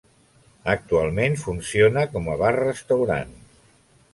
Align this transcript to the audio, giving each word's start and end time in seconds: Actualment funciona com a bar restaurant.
Actualment 0.73 1.37
funciona 1.43 2.07
com 2.15 2.33
a 2.33 2.39
bar 2.41 2.53
restaurant. 2.59 3.37